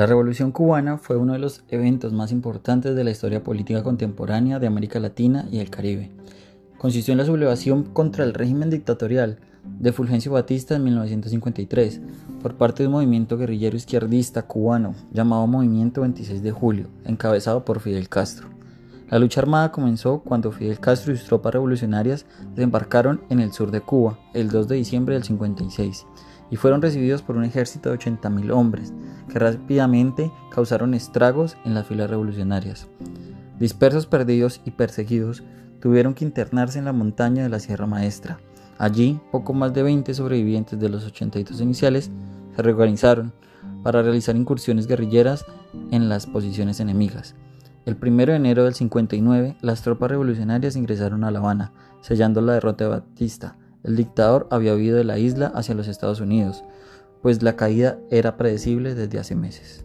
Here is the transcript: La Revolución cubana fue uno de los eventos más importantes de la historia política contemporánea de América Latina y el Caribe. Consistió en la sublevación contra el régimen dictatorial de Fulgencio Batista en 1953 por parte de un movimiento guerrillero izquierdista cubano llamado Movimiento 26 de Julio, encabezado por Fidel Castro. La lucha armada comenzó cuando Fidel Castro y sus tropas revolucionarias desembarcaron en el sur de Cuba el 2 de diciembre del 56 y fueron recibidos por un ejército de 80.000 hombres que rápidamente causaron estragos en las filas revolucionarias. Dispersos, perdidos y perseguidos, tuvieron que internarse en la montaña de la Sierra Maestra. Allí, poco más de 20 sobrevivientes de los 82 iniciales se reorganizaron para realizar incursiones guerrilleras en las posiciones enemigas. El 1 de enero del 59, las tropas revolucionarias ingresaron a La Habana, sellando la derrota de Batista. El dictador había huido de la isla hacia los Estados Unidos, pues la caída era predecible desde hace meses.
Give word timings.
La 0.00 0.06
Revolución 0.06 0.50
cubana 0.50 0.96
fue 0.96 1.18
uno 1.18 1.34
de 1.34 1.38
los 1.38 1.62
eventos 1.68 2.14
más 2.14 2.32
importantes 2.32 2.96
de 2.96 3.04
la 3.04 3.10
historia 3.10 3.44
política 3.44 3.82
contemporánea 3.82 4.58
de 4.58 4.66
América 4.66 4.98
Latina 4.98 5.46
y 5.52 5.58
el 5.58 5.68
Caribe. 5.68 6.10
Consistió 6.78 7.12
en 7.12 7.18
la 7.18 7.26
sublevación 7.26 7.82
contra 7.82 8.24
el 8.24 8.32
régimen 8.32 8.70
dictatorial 8.70 9.40
de 9.62 9.92
Fulgencio 9.92 10.32
Batista 10.32 10.74
en 10.74 10.84
1953 10.84 12.00
por 12.40 12.54
parte 12.54 12.82
de 12.82 12.86
un 12.86 12.94
movimiento 12.94 13.36
guerrillero 13.36 13.76
izquierdista 13.76 14.46
cubano 14.46 14.94
llamado 15.12 15.46
Movimiento 15.46 16.00
26 16.00 16.42
de 16.42 16.50
Julio, 16.50 16.86
encabezado 17.04 17.66
por 17.66 17.80
Fidel 17.80 18.08
Castro. 18.08 18.48
La 19.10 19.18
lucha 19.18 19.42
armada 19.42 19.70
comenzó 19.70 20.20
cuando 20.20 20.50
Fidel 20.50 20.80
Castro 20.80 21.12
y 21.12 21.18
sus 21.18 21.26
tropas 21.26 21.52
revolucionarias 21.52 22.24
desembarcaron 22.54 23.20
en 23.28 23.40
el 23.40 23.52
sur 23.52 23.70
de 23.70 23.82
Cuba 23.82 24.18
el 24.32 24.48
2 24.48 24.66
de 24.66 24.76
diciembre 24.76 25.16
del 25.16 25.24
56 25.24 26.06
y 26.50 26.56
fueron 26.56 26.82
recibidos 26.82 27.22
por 27.22 27.36
un 27.36 27.44
ejército 27.44 27.90
de 27.90 27.98
80.000 27.98 28.50
hombres 28.52 28.92
que 29.28 29.38
rápidamente 29.38 30.30
causaron 30.50 30.94
estragos 30.94 31.56
en 31.64 31.74
las 31.74 31.86
filas 31.86 32.10
revolucionarias. 32.10 32.88
Dispersos, 33.58 34.06
perdidos 34.06 34.60
y 34.64 34.72
perseguidos, 34.72 35.42
tuvieron 35.80 36.14
que 36.14 36.24
internarse 36.24 36.78
en 36.78 36.84
la 36.84 36.92
montaña 36.92 37.42
de 37.42 37.48
la 37.48 37.60
Sierra 37.60 37.86
Maestra. 37.86 38.38
Allí, 38.78 39.20
poco 39.30 39.52
más 39.52 39.72
de 39.74 39.82
20 39.82 40.12
sobrevivientes 40.14 40.78
de 40.78 40.88
los 40.88 41.04
82 41.04 41.60
iniciales 41.60 42.10
se 42.56 42.62
reorganizaron 42.62 43.32
para 43.82 44.02
realizar 44.02 44.36
incursiones 44.36 44.86
guerrilleras 44.86 45.44
en 45.90 46.08
las 46.08 46.26
posiciones 46.26 46.80
enemigas. 46.80 47.34
El 47.86 47.96
1 48.00 48.26
de 48.26 48.36
enero 48.36 48.64
del 48.64 48.74
59, 48.74 49.56
las 49.62 49.82
tropas 49.82 50.10
revolucionarias 50.10 50.76
ingresaron 50.76 51.24
a 51.24 51.30
La 51.30 51.38
Habana, 51.38 51.72
sellando 52.02 52.40
la 52.40 52.54
derrota 52.54 52.84
de 52.84 52.90
Batista. 52.90 53.56
El 53.82 53.96
dictador 53.96 54.46
había 54.50 54.74
huido 54.74 54.96
de 54.96 55.04
la 55.04 55.18
isla 55.18 55.48
hacia 55.54 55.74
los 55.74 55.88
Estados 55.88 56.20
Unidos, 56.20 56.64
pues 57.22 57.42
la 57.42 57.56
caída 57.56 57.98
era 58.10 58.36
predecible 58.36 58.94
desde 58.94 59.18
hace 59.18 59.34
meses. 59.34 59.84